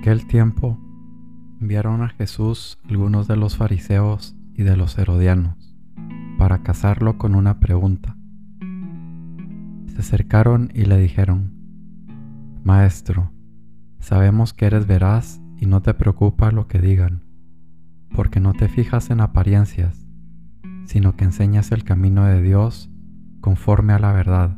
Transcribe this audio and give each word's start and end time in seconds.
aquel 0.00 0.26
tiempo 0.26 0.78
enviaron 1.60 2.00
a 2.00 2.08
Jesús 2.08 2.78
algunos 2.88 3.28
de 3.28 3.36
los 3.36 3.58
fariseos 3.58 4.34
y 4.54 4.62
de 4.62 4.74
los 4.74 4.96
herodianos 4.96 5.76
para 6.38 6.62
casarlo 6.62 7.18
con 7.18 7.34
una 7.34 7.60
pregunta. 7.60 8.16
Se 9.88 9.98
acercaron 9.98 10.70
y 10.72 10.86
le 10.86 10.96
dijeron, 10.96 11.52
Maestro, 12.64 13.30
sabemos 13.98 14.54
que 14.54 14.64
eres 14.64 14.86
veraz 14.86 15.42
y 15.58 15.66
no 15.66 15.82
te 15.82 15.92
preocupa 15.92 16.50
lo 16.50 16.66
que 16.66 16.78
digan, 16.78 17.22
porque 18.16 18.40
no 18.40 18.54
te 18.54 18.70
fijas 18.70 19.10
en 19.10 19.20
apariencias, 19.20 20.06
sino 20.86 21.14
que 21.14 21.24
enseñas 21.24 21.72
el 21.72 21.84
camino 21.84 22.24
de 22.24 22.40
Dios 22.40 22.90
conforme 23.42 23.92
a 23.92 23.98
la 23.98 24.14
verdad. 24.14 24.56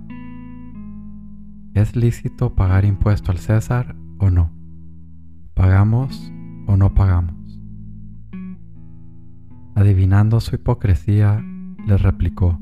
¿Es 1.74 1.96
lícito 1.96 2.54
pagar 2.54 2.84
impuesto 2.84 3.32
al 3.32 3.38
César 3.38 3.96
o 4.18 4.30
no? 4.30 4.51
¿Pagamos 5.62 6.32
o 6.66 6.76
no 6.76 6.92
pagamos? 6.92 7.60
Adivinando 9.76 10.40
su 10.40 10.56
hipocresía, 10.56 11.40
les 11.86 12.02
replicó, 12.02 12.58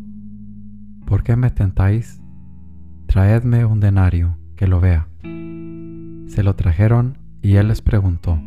¿por 1.07 1.23
qué 1.23 1.35
me 1.35 1.51
tentáis? 1.51 2.21
Traedme 3.07 3.65
un 3.65 3.81
denario, 3.81 4.37
que 4.55 4.67
lo 4.67 4.81
vea. 4.81 5.09
Se 6.27 6.43
lo 6.43 6.57
trajeron 6.57 7.17
y 7.41 7.55
él 7.55 7.69
les 7.69 7.81
preguntó, 7.81 8.39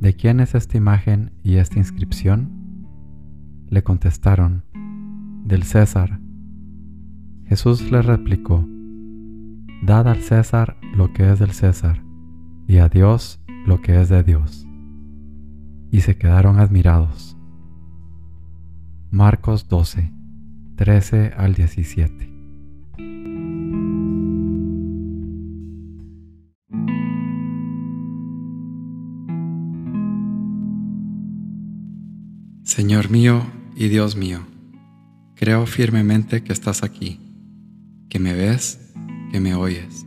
¿de 0.00 0.12
quién 0.12 0.40
es 0.40 0.54
esta 0.54 0.76
imagen 0.76 1.32
y 1.42 1.54
esta 1.54 1.78
inscripción? 1.78 2.50
Le 3.70 3.82
contestaron, 3.82 4.64
del 5.46 5.62
César. 5.62 6.20
Jesús 7.46 7.90
les 7.90 8.04
replicó, 8.04 8.68
Dad 9.82 10.08
al 10.08 10.20
César 10.20 10.76
lo 10.94 11.14
que 11.14 11.32
es 11.32 11.38
del 11.38 11.52
César, 11.52 12.02
y 12.70 12.78
a 12.78 12.88
Dios 12.88 13.40
lo 13.66 13.82
que 13.82 14.00
es 14.00 14.08
de 14.08 14.22
Dios. 14.22 14.64
Y 15.90 16.02
se 16.02 16.16
quedaron 16.16 16.60
admirados. 16.60 17.36
Marcos 19.10 19.66
12, 19.68 20.12
13 20.76 21.32
al 21.36 21.54
17. 21.54 22.30
Señor 32.62 33.10
mío 33.10 33.42
y 33.74 33.88
Dios 33.88 34.14
mío, 34.14 34.46
creo 35.34 35.66
firmemente 35.66 36.44
que 36.44 36.52
estás 36.52 36.84
aquí, 36.84 37.18
que 38.08 38.20
me 38.20 38.32
ves, 38.32 38.94
que 39.32 39.40
me 39.40 39.56
oyes. 39.56 40.06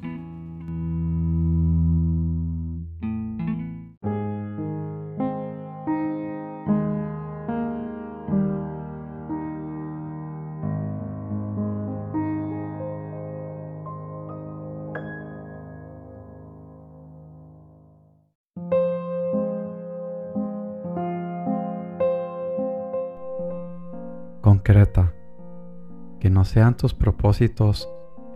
Concreta, 24.41 25.13
que 26.19 26.29
no 26.29 26.43
sean 26.43 26.75
tus 26.75 26.93
propósitos 26.93 27.89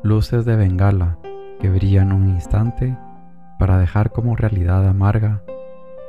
luces 0.04 0.46
de 0.46 0.56
bengala 0.56 1.18
que 1.60 1.70
brillan 1.70 2.12
un 2.12 2.30
instante 2.30 2.98
para 3.60 3.78
dejar 3.78 4.12
como 4.12 4.36
realidad 4.36 4.88
amarga 4.88 5.42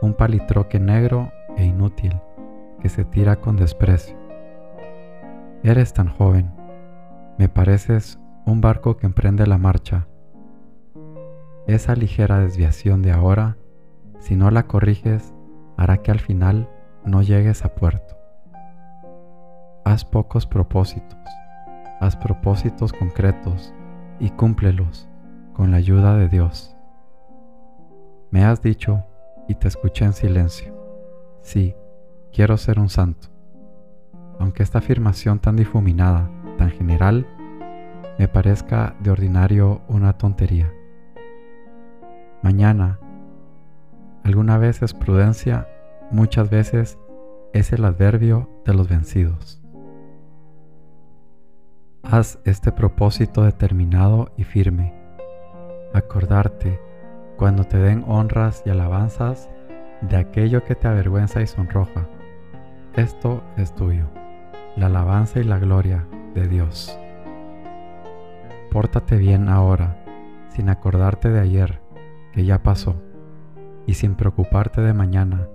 un 0.02 0.14
palitroque 0.14 0.78
negro 0.78 1.32
e 1.56 1.64
inútil 1.64 2.14
que 2.80 2.88
se 2.88 3.04
tira 3.04 3.36
con 3.36 3.56
desprecio. 3.56 4.16
Eres 5.62 5.92
tan 5.92 6.08
joven, 6.08 6.52
me 7.38 7.48
pareces 7.48 8.18
un 8.44 8.60
barco 8.60 8.96
que 8.96 9.06
emprende 9.06 9.46
la 9.46 9.58
marcha. 9.58 10.06
Esa 11.66 11.96
ligera 11.96 12.38
desviación 12.38 13.02
de 13.02 13.12
ahora, 13.12 13.56
si 14.20 14.36
no 14.36 14.50
la 14.50 14.66
corriges, 14.66 15.34
hará 15.76 15.98
que 15.98 16.10
al 16.10 16.20
final 16.20 16.68
no 17.04 17.22
llegues 17.22 17.64
a 17.64 17.74
puerto. 17.74 18.15
Haz 19.86 20.04
pocos 20.04 20.46
propósitos, 20.46 21.16
haz 22.00 22.16
propósitos 22.16 22.92
concretos 22.92 23.72
y 24.18 24.30
cúmplelos 24.30 25.08
con 25.52 25.70
la 25.70 25.76
ayuda 25.76 26.16
de 26.16 26.28
Dios. 26.28 26.76
Me 28.32 28.44
has 28.44 28.60
dicho 28.60 29.04
y 29.46 29.54
te 29.54 29.68
escuché 29.68 30.04
en 30.04 30.12
silencio. 30.12 30.76
Sí, 31.42 31.76
quiero 32.32 32.56
ser 32.56 32.80
un 32.80 32.88
santo. 32.88 33.28
Aunque 34.40 34.64
esta 34.64 34.78
afirmación 34.78 35.38
tan 35.38 35.54
difuminada, 35.54 36.28
tan 36.58 36.70
general, 36.70 37.24
me 38.18 38.26
parezca 38.26 38.96
de 38.98 39.12
ordinario 39.12 39.82
una 39.86 40.18
tontería. 40.18 40.68
Mañana, 42.42 42.98
alguna 44.24 44.58
vez 44.58 44.82
es 44.82 44.94
prudencia, 44.94 45.68
muchas 46.10 46.50
veces 46.50 46.98
es 47.52 47.72
el 47.72 47.84
adverbio 47.84 48.50
de 48.64 48.74
los 48.74 48.88
vencidos. 48.88 49.62
Haz 52.08 52.38
este 52.44 52.70
propósito 52.70 53.42
determinado 53.42 54.30
y 54.36 54.44
firme. 54.44 54.94
Acordarte 55.92 56.80
cuando 57.36 57.64
te 57.64 57.78
den 57.78 58.04
honras 58.06 58.62
y 58.64 58.70
alabanzas 58.70 59.50
de 60.02 60.16
aquello 60.16 60.62
que 60.62 60.76
te 60.76 60.86
avergüenza 60.86 61.42
y 61.42 61.48
sonroja. 61.48 62.08
Esto 62.94 63.42
es 63.56 63.74
tuyo, 63.74 64.06
la 64.76 64.86
alabanza 64.86 65.40
y 65.40 65.44
la 65.44 65.58
gloria 65.58 66.06
de 66.32 66.46
Dios. 66.46 66.96
Pórtate 68.70 69.16
bien 69.16 69.48
ahora, 69.48 70.00
sin 70.50 70.68
acordarte 70.68 71.28
de 71.28 71.40
ayer, 71.40 71.80
que 72.32 72.44
ya 72.44 72.62
pasó, 72.62 73.02
y 73.84 73.94
sin 73.94 74.14
preocuparte 74.14 74.80
de 74.80 74.94
mañana, 74.94 75.48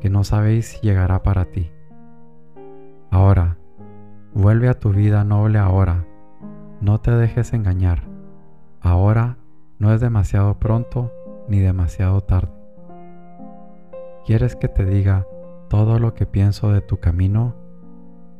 que 0.00 0.08
no 0.08 0.24
sabéis 0.24 0.68
si 0.68 0.80
llegará 0.80 1.22
para 1.22 1.44
ti. 1.44 1.70
Ahora, 3.10 3.58
Vuelve 4.34 4.68
a 4.68 4.78
tu 4.78 4.90
vida 4.90 5.24
noble 5.24 5.58
ahora. 5.58 6.06
No 6.80 7.00
te 7.00 7.10
dejes 7.10 7.52
engañar. 7.52 8.04
Ahora 8.80 9.38
no 9.78 9.92
es 9.92 10.00
demasiado 10.00 10.58
pronto 10.60 11.12
ni 11.48 11.58
demasiado 11.58 12.20
tarde. 12.20 12.52
¿Quieres 14.24 14.54
que 14.54 14.68
te 14.68 14.84
diga 14.84 15.26
todo 15.68 15.98
lo 15.98 16.14
que 16.14 16.26
pienso 16.26 16.70
de 16.70 16.80
tu 16.80 17.00
camino? 17.00 17.56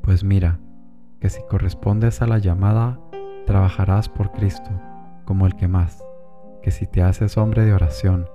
Pues 0.01 0.23
mira, 0.23 0.61
que 1.19 1.29
si 1.29 1.43
correspondes 1.43 2.23
a 2.23 2.29
la 2.29 2.39
llamada, 2.39 3.01
trabajarás 3.45 4.09
por 4.09 4.31
Cristo 4.31 4.71
como 5.25 5.47
el 5.47 5.57
que 5.57 5.67
más, 5.67 6.05
que 6.63 6.71
si 6.71 6.87
te 6.87 7.03
haces 7.03 7.37
hombre 7.37 7.65
de 7.65 7.73
oración, 7.73 8.29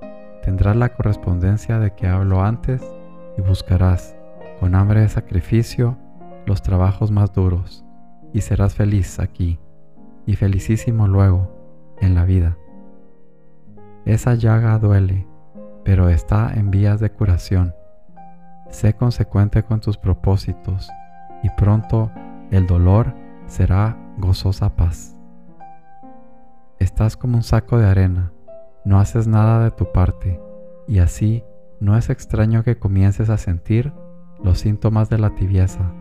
tendrás 0.44 0.76
la 0.76 0.90
correspondencia 0.90 1.80
de 1.80 1.92
que 1.92 2.08
hablo 2.08 2.44
antes 2.44 2.82
y 3.38 3.42
buscarás, 3.42 4.16
con 4.60 4.76
hambre 4.76 5.02
de 5.02 5.10
sacrificio, 5.10 5.98
los 6.46 6.62
trabajos 6.62 7.12
más 7.12 7.34
duros 7.34 7.84
y 8.34 8.42
serás 8.42 8.76
feliz 8.76 9.20
aquí 9.20 9.60
y 10.26 10.36
felicísimo 10.36 11.08
luego 11.08 11.96
en 12.00 12.16
la 12.16 12.26
vida. 12.26 12.58
Esa 14.06 14.36
llaga 14.36 14.78
duele, 14.78 15.28
pero 15.84 16.10
está 16.10 16.54
en 16.54 16.72
vías 16.72 17.00
de 17.00 17.12
curación. 17.12 17.74
Sé 18.70 18.94
consecuente 18.94 19.64
con 19.64 19.80
tus 19.80 19.98
propósitos 19.98 20.90
y 21.44 21.50
pronto 21.52 22.12
el 22.52 22.68
dolor 22.68 23.14
será 23.48 23.98
gozosa 24.18 24.76
paz. 24.76 25.16
Estás 26.80 27.16
como 27.18 27.38
un 27.38 27.44
saco 27.44 27.78
de 27.78 27.88
arena, 27.88 28.32
no 28.84 29.00
haces 29.00 29.28
nada 29.28 29.64
de 29.64 29.72
tu 29.72 29.92
parte 29.92 30.40
y 30.88 31.00
así 31.00 31.44
no 31.80 31.98
es 31.98 32.10
extraño 32.10 32.64
que 32.64 32.78
comiences 32.78 33.30
a 33.30 33.38
sentir 33.38 33.94
los 34.44 34.60
síntomas 34.60 35.10
de 35.10 35.18
la 35.18 35.32
tibieza 35.36 35.94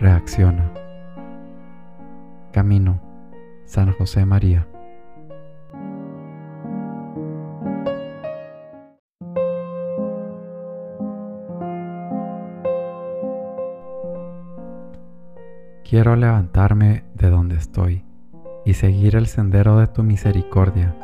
reacciona. 0.00 0.70
Camino, 2.52 3.00
San 3.64 3.92
José 3.92 4.24
María. 4.24 4.66
Quiero 15.84 16.16
levantarme 16.16 17.04
de 17.14 17.30
donde 17.30 17.56
estoy 17.56 18.04
y 18.64 18.74
seguir 18.74 19.16
el 19.16 19.26
sendero 19.26 19.78
de 19.78 19.86
tu 19.86 20.02
misericordia, 20.02 20.96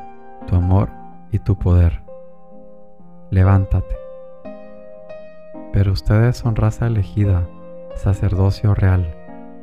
tu 0.46 0.56
amor 0.56 0.88
y 1.30 1.38
tu 1.38 1.58
poder. 1.58 2.02
Levántate. 3.30 3.94
Pero 5.72 5.92
ustedes 5.92 6.36
son 6.38 6.56
raza 6.56 6.86
elegida, 6.86 7.46
sacerdocio 7.96 8.74
real, 8.74 9.16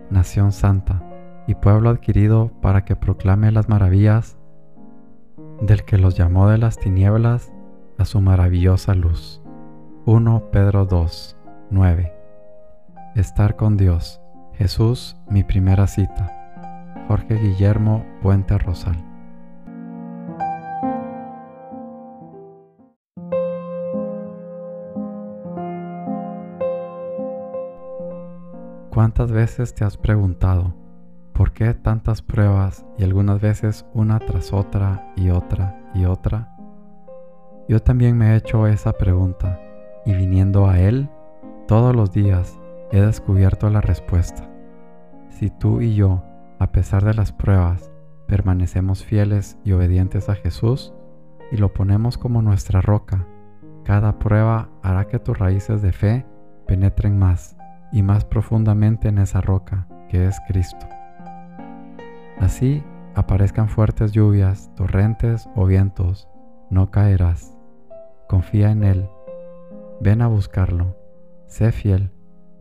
nación 0.10 0.52
santa 0.52 1.04
y 1.48 1.56
pueblo 1.56 1.90
adquirido 1.90 2.52
para 2.62 2.86
que 2.86 2.96
proclame 2.96 3.52
las 3.52 3.70
maravillas 3.70 4.38
del 5.62 5.84
que 5.86 5.98
los 5.98 6.16
llamó 6.16 6.50
de 6.50 6.58
las 6.58 6.78
tinieblas 6.78 7.52
a 7.98 8.06
su 8.06 8.22
maravillosa 8.22 8.94
luz. 8.94 9.42
1 10.06 10.52
Pedro 10.52 10.86
2, 10.86 11.38
9. 11.72 12.14
Estar 13.16 13.56
con 13.56 13.78
Dios. 13.78 14.22
Jesús, 14.54 15.18
mi 15.30 15.44
primera 15.44 15.88
cita. 15.88 16.34
Jorge 17.08 17.36
Guillermo 17.36 18.06
Puente 18.22 18.58
Rosal. 18.58 19.07
¿Cuántas 28.98 29.32
veces 29.32 29.76
te 29.76 29.86
has 29.86 29.96
preguntado 29.96 30.74
por 31.32 31.52
qué 31.52 31.76
tantas 31.76 32.24
pruebas 32.24 32.84
y 32.98 33.04
algunas 33.04 33.40
veces 33.40 33.86
una 33.94 34.18
tras 34.18 34.52
otra 34.52 35.14
y 35.16 35.30
otra 35.30 35.80
y 35.94 36.06
otra? 36.06 36.58
Yo 37.70 37.80
también 37.80 38.18
me 38.18 38.34
he 38.34 38.38
hecho 38.38 38.66
esa 38.66 38.94
pregunta 38.94 39.62
y 40.04 40.16
viniendo 40.16 40.68
a 40.68 40.80
Él 40.80 41.12
todos 41.68 41.96
los 41.96 42.12
días 42.12 42.60
he 42.92 43.00
descubierto 43.00 43.70
la 43.70 43.82
respuesta. 43.82 44.50
Si 45.30 45.52
tú 45.52 45.82
y 45.82 45.94
yo 45.94 46.24
a 46.58 46.72
pesar 46.72 47.06
de 47.06 47.14
las 47.14 47.32
pruebas, 47.32 47.92
permanecemos 48.26 49.06
fieles 49.06 49.60
y 49.64 49.74
obedientes 49.74 50.28
a 50.28 50.34
Jesús 50.34 50.92
y 51.52 51.58
lo 51.58 51.72
ponemos 51.72 52.18
como 52.18 52.42
nuestra 52.42 52.82
roca, 52.82 53.28
cada 53.84 54.18
prueba 54.18 54.70
hará 54.82 55.06
que 55.06 55.20
tus 55.20 55.38
raíces 55.38 55.84
de 55.84 55.92
fe 55.92 56.26
penetren 56.66 57.20
más 57.20 57.57
y 57.92 58.04
más 58.04 58.26
profundamente 58.26 59.08
en 59.08 59.18
esa 59.18 59.42
roca 59.42 59.88
que 60.10 60.28
es 60.28 60.40
Cristo. 60.48 60.88
Así 62.40 62.84
aparezcan 63.16 63.70
fuertes 63.70 64.12
lluvias, 64.12 64.72
torrentes 64.76 65.50
o 65.56 65.66
vientos, 65.66 66.28
no 66.70 66.92
caerás. 66.92 67.58
Confía 68.28 68.72
en 68.72 68.84
Él, 68.84 69.10
ven 70.02 70.22
a 70.22 70.28
buscarlo, 70.28 70.96
sé 71.48 71.72
fiel 71.72 72.12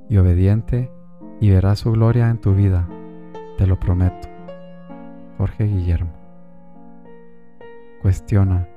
y 0.08 0.16
obediente 0.16 0.90
y 1.40 1.50
verás 1.50 1.80
su 1.80 1.92
gloria 1.92 2.30
en 2.30 2.40
tu 2.40 2.54
vida 2.54 2.88
te 3.56 3.66
lo 3.66 3.78
prometo. 3.78 4.28
Jorge 5.38 5.64
Guillermo. 5.64 6.12
Cuestiona, 8.02 8.68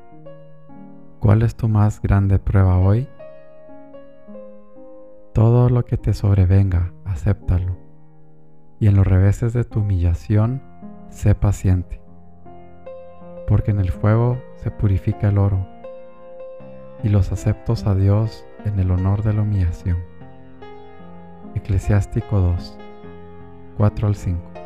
¿cuál 1.20 1.42
es 1.44 1.56
tu 1.56 1.68
más 1.68 2.02
grande 2.02 2.40
prueba 2.40 2.80
hoy? 2.80 3.08
Todo 5.40 5.70
lo 5.70 5.86
que 5.86 5.96
te 5.96 6.14
sobrevenga, 6.14 6.92
acéptalo. 7.06 7.78
Y 8.78 8.88
en 8.88 8.98
los 8.98 9.08
reveses 9.08 9.54
de 9.54 9.64
tu 9.64 9.80
humillación, 9.80 10.62
sé 11.08 11.34
paciente. 11.34 12.02
Porque 13.48 13.72
en 13.72 13.80
el 13.80 13.90
fuego 13.90 14.38
se 14.58 14.70
purifica 14.70 15.30
el 15.30 15.38
oro, 15.38 15.66
y 17.06 17.08
los 17.08 17.32
aceptos 17.32 17.88
a 17.88 17.96
Dios 17.96 18.46
en 18.66 18.80
el 18.82 18.92
honor 18.92 19.24
de 19.24 19.32
la 19.32 19.44
humillación. 19.44 20.00
Eclesiástico 21.56 22.42
2, 22.42 22.78
4 23.78 24.08
al 24.10 24.16
5. 24.16 24.59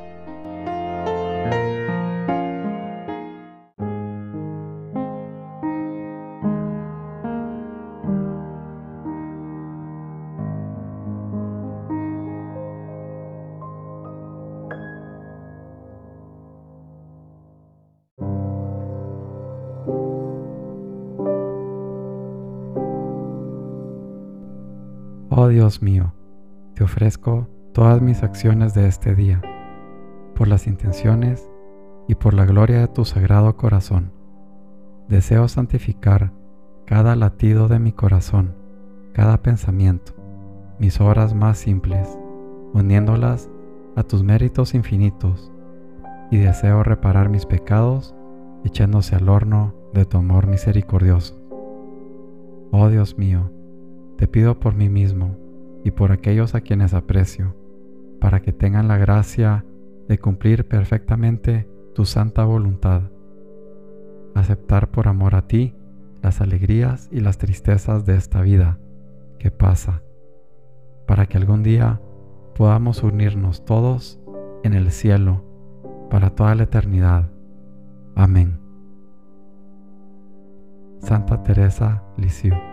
Oh 25.45 25.49
Dios 25.49 25.81
mío, 25.81 26.13
te 26.73 26.85
ofrezco 26.85 27.49
todas 27.73 28.01
mis 28.01 28.23
acciones 28.23 28.73
de 28.73 28.87
este 28.87 29.13
día, 29.13 29.41
por 30.35 30.47
las 30.47 30.67
intenciones 30.67 31.49
y 32.07 32.15
por 32.15 32.33
la 32.33 32.45
gloria 32.45 32.79
de 32.79 32.87
tu 32.87 33.03
sagrado 33.03 33.57
corazón. 33.57 34.13
Deseo 35.09 35.49
santificar 35.49 36.31
cada 36.85 37.17
latido 37.17 37.67
de 37.67 37.79
mi 37.79 37.91
corazón, 37.91 38.55
cada 39.11 39.41
pensamiento, 39.41 40.13
mis 40.79 41.01
obras 41.01 41.33
más 41.33 41.57
simples, 41.57 42.17
uniéndolas 42.73 43.49
a 43.97 44.03
tus 44.03 44.23
méritos 44.23 44.73
infinitos, 44.73 45.51
y 46.31 46.37
deseo 46.37 46.83
reparar 46.83 47.27
mis 47.27 47.45
pecados 47.45 48.15
echándose 48.63 49.17
al 49.17 49.27
horno 49.27 49.75
de 49.93 50.05
tu 50.05 50.15
amor 50.15 50.47
misericordioso. 50.47 51.37
Oh 52.71 52.87
Dios 52.87 53.17
mío, 53.17 53.51
te 54.23 54.27
pido 54.29 54.57
por 54.57 54.73
mí 54.73 54.87
mismo 54.87 55.35
y 55.83 55.91
por 55.91 56.13
aquellos 56.13 56.55
a 56.55 56.61
quienes 56.61 56.93
aprecio, 56.93 57.57
para 58.21 58.41
que 58.41 58.53
tengan 58.53 58.87
la 58.87 58.95
gracia 58.95 59.65
de 60.07 60.17
cumplir 60.17 60.65
perfectamente 60.65 61.67
tu 61.93 62.05
santa 62.05 62.45
voluntad, 62.45 63.01
aceptar 64.33 64.91
por 64.91 65.09
amor 65.09 65.35
a 65.35 65.45
ti 65.45 65.75
las 66.21 66.39
alegrías 66.39 67.09
y 67.11 67.19
las 67.19 67.37
tristezas 67.37 68.05
de 68.05 68.15
esta 68.15 68.41
vida 68.41 68.79
que 69.39 69.51
pasa, 69.51 70.03
para 71.05 71.25
que 71.25 71.35
algún 71.35 71.61
día 71.61 71.99
podamos 72.55 73.03
unirnos 73.03 73.65
todos 73.65 74.21
en 74.63 74.73
el 74.73 74.91
cielo 74.91 75.43
para 76.09 76.29
toda 76.29 76.55
la 76.55 76.63
eternidad. 76.63 77.29
Amén. 78.15 78.57
Santa 81.01 81.43
Teresa 81.43 82.01
Lisieux 82.15 82.72